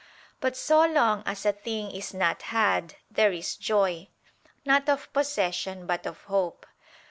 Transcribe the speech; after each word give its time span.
But 0.39 0.57
so 0.57 0.83
long 0.83 1.21
as 1.27 1.45
a 1.45 1.51
thing 1.53 1.91
is 1.91 2.11
not 2.11 2.41
had, 2.41 2.95
there 3.11 3.31
is 3.31 3.55
joy, 3.55 4.07
not 4.65 4.89
of 4.89 5.13
possession, 5.13 5.85
but 5.85 6.07
of 6.07 6.23
hope. 6.23 6.65